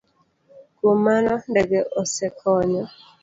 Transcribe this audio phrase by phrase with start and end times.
[0.75, 2.83] Kuom mano, ndege osekonyo